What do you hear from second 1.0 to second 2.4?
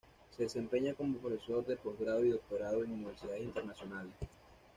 profesor de posgrado y